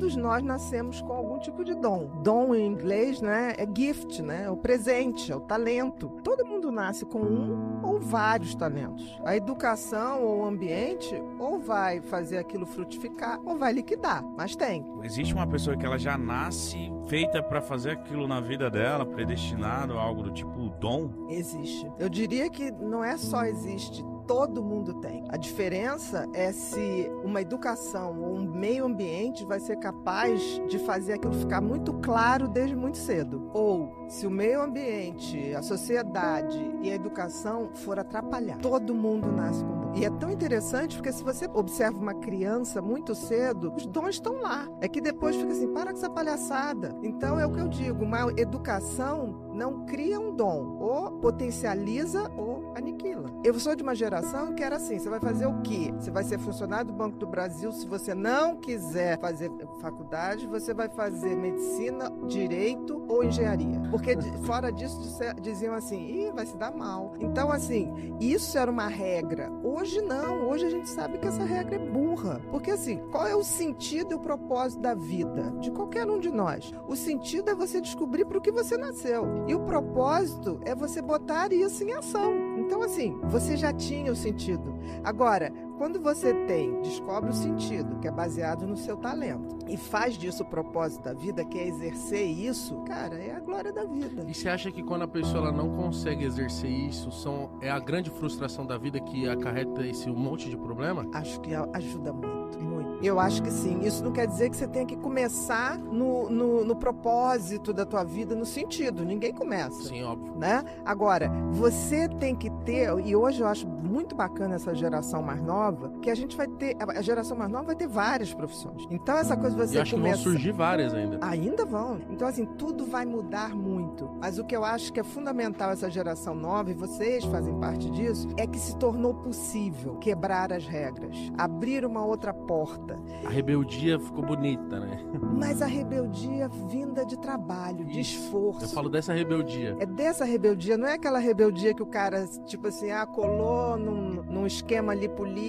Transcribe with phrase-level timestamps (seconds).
[0.00, 2.10] Todos nós nascemos com algum tipo de dom.
[2.22, 6.08] Dom em inglês, né, é gift, né, é o presente, é o talento.
[6.24, 9.20] Todo mundo nasce com um ou vários talentos.
[9.22, 14.86] A educação ou o ambiente ou vai fazer aquilo frutificar ou vai liquidar, mas tem.
[15.02, 19.98] Existe uma pessoa que ela já nasce feita para fazer aquilo na vida dela, predestinado
[19.98, 21.10] a algo do tipo dom?
[21.28, 21.92] Existe.
[21.98, 25.24] Eu diria que não é só existe, todo mundo tem.
[25.28, 31.14] A diferença é se uma educação ou um meio ambiente vai ser capaz de fazer
[31.14, 33.50] aquilo ficar muito claro desde muito cedo.
[33.52, 38.58] Ou se o meio ambiente, a sociedade e a educação for atrapalhar.
[38.58, 39.79] Todo mundo nasce com.
[39.94, 44.40] E é tão interessante porque se você observa uma criança muito cedo, os dons estão
[44.40, 44.68] lá.
[44.80, 46.96] É que depois fica assim, para com essa palhaçada.
[47.02, 52.72] Então é o que eu digo, uma educação não cria um dom, ou potencializa ou
[52.74, 53.30] aniquila.
[53.44, 55.92] Eu sou de uma geração que era assim: você vai fazer o quê?
[55.98, 57.70] Você vai ser funcionário do Banco do Brasil.
[57.72, 63.80] Se você não quiser fazer faculdade, você vai fazer medicina, direito ou engenharia.
[63.90, 64.16] Porque
[64.46, 65.00] fora disso
[65.40, 67.12] diziam assim: Ih, vai se dar mal.
[67.20, 69.50] Então, assim, isso era uma regra.
[69.62, 70.48] Hoje não.
[70.48, 72.40] Hoje a gente sabe que essa regra é burra.
[72.50, 76.30] Porque, assim, qual é o sentido e o propósito da vida de qualquer um de
[76.30, 76.72] nós?
[76.86, 79.24] O sentido é você descobrir para o que você nasceu.
[79.48, 82.34] E o propósito é você botar isso em ação.
[82.58, 84.74] Então, assim, você já tinha o sentido.
[85.02, 90.18] Agora, quando você tem, descobre o sentido, que é baseado no seu talento, e faz
[90.18, 94.22] disso o propósito da vida, que é exercer isso, cara, é a glória da vida.
[94.28, 98.10] E você acha que quando a pessoa não consegue exercer isso, são, é a grande
[98.10, 101.08] frustração da vida que acarreta esse monte de problema?
[101.14, 102.80] Acho que ajuda muito, muito.
[103.02, 103.80] Eu acho que sim.
[103.80, 108.04] Isso não quer dizer que você tenha que começar no, no, no propósito da tua
[108.04, 109.04] vida, no sentido.
[109.04, 109.82] Ninguém começa.
[109.84, 110.34] Sim, óbvio.
[110.36, 110.62] Né?
[110.84, 115.69] Agora, você tem que ter, e hoje eu acho muito bacana essa geração mais nova,
[116.00, 118.86] que a gente vai ter, a geração mais nova vai ter várias profissões.
[118.90, 120.18] Então essa coisa você e acho começa...
[120.18, 121.18] que vão surgir várias ainda.
[121.20, 122.00] Ainda vão.
[122.10, 124.10] Então assim, tudo vai mudar muito.
[124.20, 127.90] Mas o que eu acho que é fundamental essa geração nova, e vocês fazem parte
[127.90, 132.98] disso, é que se tornou possível quebrar as regras, abrir uma outra porta.
[133.24, 135.04] A rebeldia ficou bonita, né?
[135.38, 137.92] Mas a rebeldia vinda de trabalho, Isso.
[137.92, 138.64] de esforço.
[138.64, 139.76] Eu falo dessa rebeldia.
[139.78, 144.22] É dessa rebeldia, não é aquela rebeldia que o cara, tipo assim, ah, colou num,
[144.22, 145.40] num esquema ali político,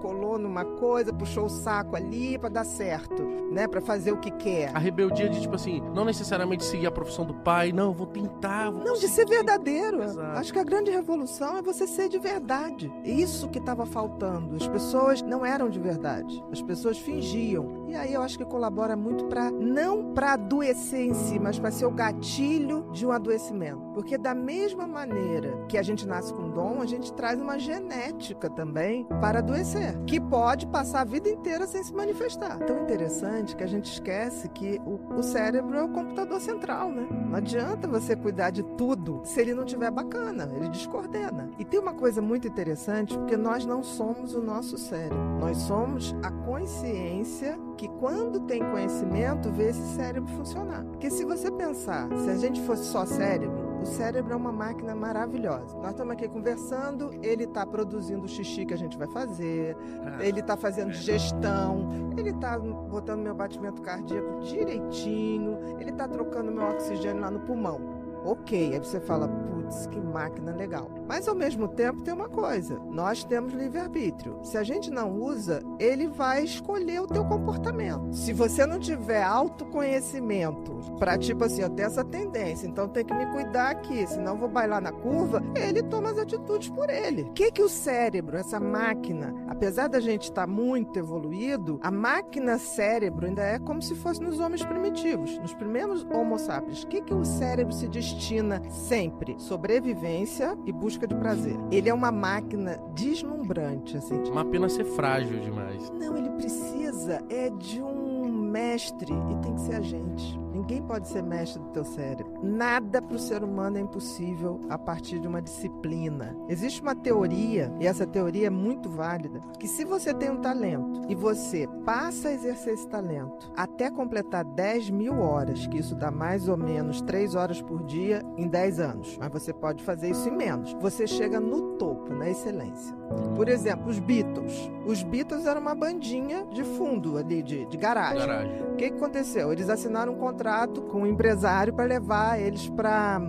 [0.00, 3.66] colou numa coisa, puxou o saco ali para dar certo, né?
[3.66, 4.70] Para fazer o que quer.
[4.74, 8.70] A rebeldia de tipo assim, não necessariamente seguir a profissão do pai, não, vou tentar,
[8.70, 9.06] vou Não, conseguir.
[9.06, 10.02] de ser verdadeiro.
[10.02, 10.38] Exato.
[10.38, 12.92] Acho que a grande revolução é você ser de verdade.
[13.04, 14.56] Isso que estava faltando.
[14.56, 16.44] As pessoas não eram de verdade.
[16.52, 17.86] As pessoas fingiam.
[17.88, 21.70] E aí eu acho que colabora muito para não para adoecer em si, mas para
[21.70, 23.80] ser o gatilho de um adoecimento.
[23.94, 29.04] Porque da mesma maneira que a gente nasce com a gente traz uma genética também
[29.20, 32.58] para adoecer, que pode passar a vida inteira sem se manifestar.
[32.58, 37.06] Tão interessante que a gente esquece que o, o cérebro é o computador central, né?
[37.10, 41.50] Não adianta você cuidar de tudo se ele não tiver bacana, ele descoordena.
[41.58, 45.18] E tem uma coisa muito interessante, porque nós não somos o nosso cérebro.
[45.38, 50.84] Nós somos a consciência que quando tem conhecimento vê esse cérebro funcionar.
[50.84, 54.94] Porque se você pensar, se a gente fosse só cérebro, o cérebro é uma máquina
[54.94, 55.76] maravilhosa.
[55.78, 60.24] Nós estamos aqui conversando, ele está produzindo o xixi que a gente vai fazer, ah,
[60.24, 66.64] ele está fazendo digestão, ele está botando meu batimento cardíaco direitinho, ele está trocando meu
[66.68, 67.80] oxigênio lá no pulmão.
[68.24, 69.28] Ok, aí você fala,
[69.68, 70.90] putz, que máquina legal.
[71.06, 74.38] Mas ao mesmo tempo tem uma coisa: nós temos livre-arbítrio.
[74.42, 78.12] Se a gente não usa, ele vai escolher o teu comportamento.
[78.12, 83.14] Se você não tiver autoconhecimento para tipo assim, eu tenho essa tendência, então tem que
[83.14, 87.22] me cuidar aqui, senão vou bailar na curva, ele toma as atitudes por ele.
[87.22, 91.90] O que que o cérebro, essa máquina, apesar da gente estar tá muito evoluído, a
[91.90, 96.82] máquina cérebro ainda é como se fosse nos homens primitivos, nos primeiros Homo sapiens.
[96.82, 99.36] O que que o cérebro se destina sempre?
[99.58, 101.56] Sobrevivência e busca de prazer.
[101.72, 104.14] Ele é uma máquina deslumbrante, assim.
[104.30, 105.90] Uma pena ser frágil demais.
[105.90, 108.17] Não, ele precisa é de um
[108.48, 110.38] mestre e tem que ser a gente.
[110.52, 112.34] Ninguém pode ser mestre do teu cérebro.
[112.42, 116.36] Nada para o ser humano é impossível a partir de uma disciplina.
[116.48, 121.02] Existe uma teoria, e essa teoria é muito válida, que se você tem um talento
[121.08, 126.10] e você passa a exercer esse talento até completar 10 mil horas, que isso dá
[126.10, 130.28] mais ou menos 3 horas por dia em 10 anos, mas você pode fazer isso
[130.28, 131.87] em menos, você chega no topo.
[132.14, 132.94] Na excelência.
[133.34, 134.70] Por exemplo, os Beatles.
[134.86, 138.18] Os Beatles eram uma bandinha de fundo ali, de, de garagem.
[138.18, 138.67] Garagem.
[138.78, 139.52] O que, que aconteceu?
[139.52, 143.20] Eles assinaram um contrato com um empresário para levar eles para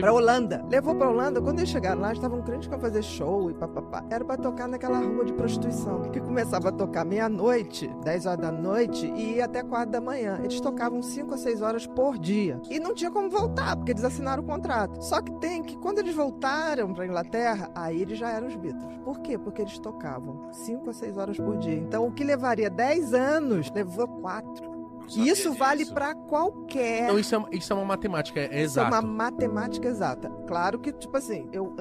[0.00, 0.66] para Holanda.
[0.68, 3.54] Levou para Holanda, quando eles chegaram lá, eles estavam crentes que iam fazer show e
[3.54, 4.04] papapá.
[4.10, 8.50] Era para tocar naquela rua de prostituição, que começava a tocar meia-noite, 10 horas da
[8.50, 10.40] noite e ia até 4 da manhã.
[10.42, 12.60] Eles tocavam 5 a 6 horas por dia.
[12.68, 15.00] E não tinha como voltar, porque eles assinaram o contrato.
[15.04, 18.98] Só que tem que, quando eles voltaram para Inglaterra, aí eles já eram os Beatles.
[19.04, 19.38] Por quê?
[19.38, 21.76] Porque eles tocavam 5 a 6 horas por dia.
[21.76, 24.75] Então, o que levaria 10 anos, levou 4.
[25.14, 27.04] E isso vale para qualquer.
[27.04, 30.30] Então isso é, isso é uma matemática, é Isso é uma matemática exata.
[30.46, 31.74] Claro que, tipo assim, eu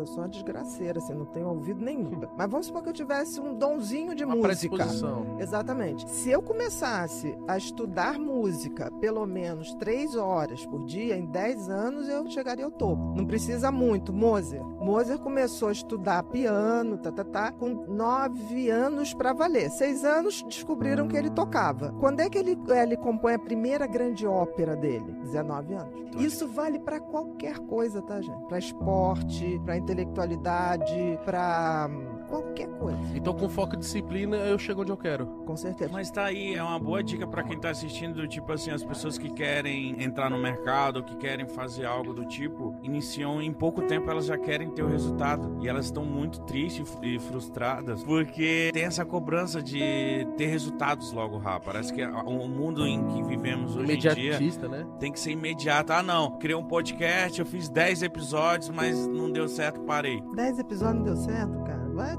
[0.00, 2.20] eu sou uma desgraceira, assim, não tenho ouvido nenhum.
[2.36, 4.76] Mas vamos supor que eu tivesse um donzinho de Uma música.
[5.38, 6.08] Exatamente.
[6.10, 12.08] Se eu começasse a estudar música pelo menos três horas por dia, em 10 anos
[12.08, 13.14] eu chegaria ao topo.
[13.16, 14.12] Não precisa muito.
[14.12, 14.64] Mozart.
[14.80, 19.70] Mozart começou a estudar piano, tá, tá, tá, com nove anos para valer.
[19.70, 21.92] Seis anos descobriram que ele tocava.
[22.00, 25.12] Quando é que ele, eh, ele compõe a primeira grande ópera dele?
[25.22, 25.94] 19 anos.
[26.18, 28.46] Isso vale para qualquer coisa, tá, gente?
[28.46, 31.88] Para esporte, para intelectualidade, para
[32.28, 32.98] qualquer coisa.
[33.14, 35.26] Então com foco e disciplina eu chego onde eu quero.
[35.44, 35.90] Com certeza.
[35.92, 38.84] Mas tá aí, é uma boa dica pra quem tá assistindo, do tipo assim, as
[38.84, 43.82] pessoas que querem entrar no mercado, que querem fazer algo do tipo, iniciam em pouco
[43.82, 45.58] tempo, elas já querem ter o resultado.
[45.60, 51.38] E elas estão muito tristes e frustradas, porque tem essa cobrança de ter resultados logo
[51.38, 51.72] rápido.
[51.72, 54.38] Parece que o mundo em que vivemos hoje em dia
[54.68, 54.86] né?
[54.98, 55.92] tem que ser imediato.
[55.92, 60.22] Ah, não, criei um podcast, eu fiz 10 episódios, mas não deu certo, parei.
[60.34, 61.64] 10 episódios não deu certo,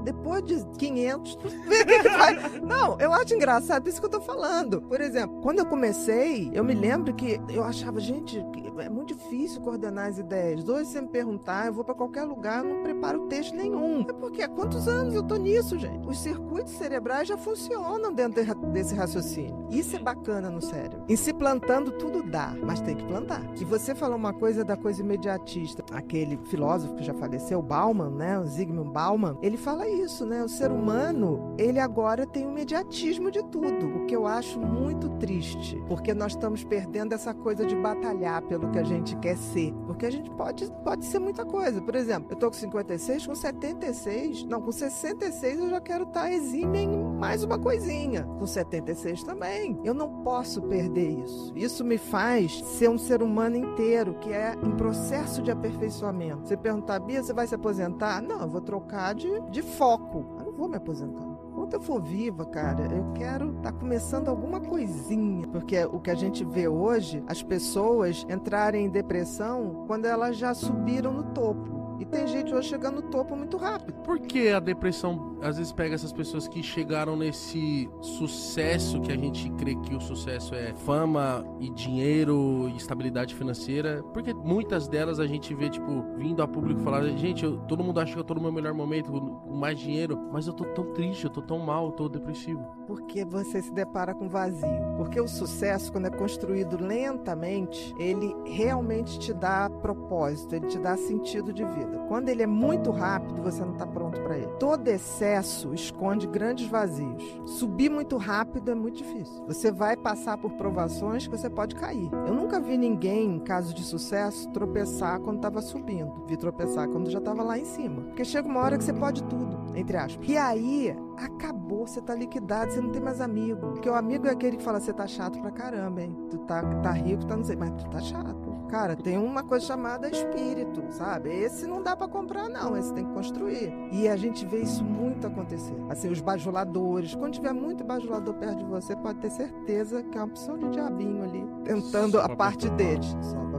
[0.02, 2.60] depois de 500, tu vê o que, que vai.
[2.60, 4.80] Não, eu acho engraçado isso que eu tô falando.
[4.82, 8.44] Por exemplo, quando eu comecei, eu me lembro que eu achava, gente,
[8.78, 10.68] é muito difícil coordenar as ideias.
[10.68, 14.04] Hoje, se me perguntar, eu vou pra qualquer lugar, eu não preparo texto nenhum.
[14.08, 16.06] É porque há quantos anos eu tô nisso, gente?
[16.06, 19.66] Os circuitos cerebrais já funcionam dentro de- desse raciocínio.
[19.70, 21.02] Isso é bacana no cérebro.
[21.08, 23.42] E se plantando, tudo dá, mas tem que plantar.
[23.60, 25.84] E você falou uma coisa da coisa imediatista.
[25.92, 28.38] Aquele filósofo que já faleceu, Bauman, né?
[28.38, 30.42] O Zygmunt Bauman, ele fala isso, né?
[30.42, 35.08] O ser humano, ele agora tem o imediatismo de tudo, o que eu acho muito
[35.10, 39.72] triste, porque nós estamos perdendo essa coisa de batalhar pelo que a gente quer ser,
[39.86, 41.80] porque a gente pode, pode ser muita coisa.
[41.80, 46.32] Por exemplo, eu tô com 56, com 76, não, com 66 eu já quero estar
[46.32, 48.24] exímia em mais uma coisinha.
[48.24, 49.78] Com 76 também.
[49.84, 51.52] Eu não posso perder isso.
[51.54, 56.48] Isso me faz ser um ser humano inteiro, que é em processo de aperfeiçoamento.
[56.48, 58.22] Você perguntar, Bia, você vai se aposentar?
[58.22, 60.24] Não, eu vou trocar de, de foco.
[60.38, 61.26] Eu não vou me aposentar.
[61.50, 65.46] Enquanto eu for viva, cara, eu quero estar começando alguma coisinha.
[65.48, 70.54] Porque o que a gente vê hoje, as pessoas entrarem em depressão quando elas já
[70.54, 71.79] subiram no topo.
[72.00, 73.92] E tem gente hoje chegando no topo muito rápido.
[74.02, 79.16] Por que a depressão às vezes pega essas pessoas que chegaram nesse sucesso que a
[79.16, 84.02] gente crê que o sucesso é fama e dinheiro e estabilidade financeira?
[84.14, 88.00] Porque muitas delas a gente vê, tipo, vindo a público falar: gente, eu- todo mundo
[88.00, 89.20] acha que eu tô no meu melhor momento, com
[89.50, 92.64] com mais dinheiro, mas eu tô tão triste, eu tô tão mal, eu tô depressivo.
[92.86, 94.64] Porque você se depara com vazio.
[94.96, 100.96] Porque o sucesso, quando é construído lentamente, ele realmente te dá propósito, ele te dá
[100.96, 101.89] sentido de vida.
[102.08, 104.48] Quando ele é muito rápido, você não está pronto para ele.
[104.58, 107.22] Todo excesso esconde grandes vazios.
[107.46, 109.44] Subir muito rápido é muito difícil.
[109.46, 112.10] Você vai passar por provações que você pode cair.
[112.26, 116.24] Eu nunca vi ninguém, em caso de sucesso, tropeçar quando estava subindo.
[116.26, 118.02] Vi tropeçar quando já estava lá em cima.
[118.02, 120.28] Porque chega uma hora que você pode tudo, entre aspas.
[120.28, 123.68] E aí, acabou, você tá liquidado, você não tem mais amigo.
[123.68, 126.16] Porque o amigo é aquele que fala, você tá chato pra caramba, hein?
[126.30, 128.49] Tu tá, tá rico, tá não sei, mas tu tá chato.
[128.70, 131.28] Cara, tem uma coisa chamada espírito, sabe?
[131.28, 132.76] Esse não dá pra comprar, não.
[132.76, 133.72] Esse tem que construir.
[133.90, 135.74] E a gente vê isso muito acontecer.
[135.88, 137.14] Assim, os bajuladores.
[137.16, 140.68] Quando tiver muito bajulador perto de você, pode ter certeza que é uma opção de
[140.70, 143.12] diabinho ali, tentando Só a parte deles.
[143.14, 143.49] Perturbar.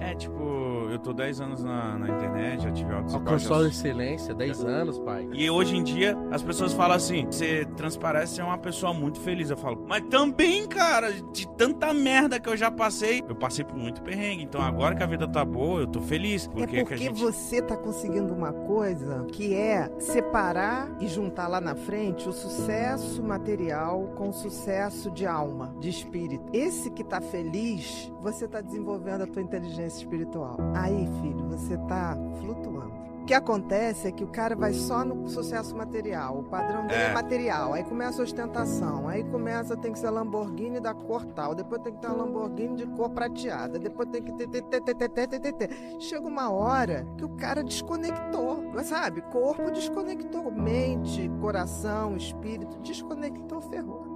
[0.00, 3.78] É, tipo, eu tô 10 anos na, na internet, já tive altos Alcançou a baixos.
[3.78, 5.28] excelência, 10 anos, pai.
[5.32, 9.50] E hoje em dia, as pessoas falam assim: você transparece ser uma pessoa muito feliz.
[9.50, 13.76] Eu falo, mas também, cara, de tanta merda que eu já passei, eu passei por
[13.76, 14.42] muito perrengue.
[14.44, 16.46] Então agora que a vida tá boa, eu tô feliz.
[16.46, 17.20] Porque, é que a porque gente.
[17.20, 23.22] você tá conseguindo uma coisa que é separar e juntar lá na frente o sucesso
[23.22, 26.44] material com o sucesso de alma, de espírito.
[26.52, 29.65] Esse que tá feliz, você tá desenvolvendo a tua inteligência
[29.96, 30.56] espiritual.
[30.74, 33.06] Aí, filho, você tá flutuando.
[33.26, 36.38] que acontece é que o cara vai só no sucesso material.
[36.38, 37.72] O padrão dele é, é material.
[37.72, 39.08] Aí começa a ostentação.
[39.08, 41.52] Aí começa, tem que ser Lamborghini da cor tal.
[41.54, 43.78] Depois tem que ter uma Lamborghini de cor prateada.
[43.80, 45.70] Depois tem que ter, ter, ter, ter, ter, ter, ter, ter.
[45.98, 48.72] Chega uma hora que o cara desconectou.
[48.84, 49.20] Sabe?
[49.22, 50.52] Corpo desconectou.
[50.52, 54.15] Mente, coração, espírito, desconectou, ferrou.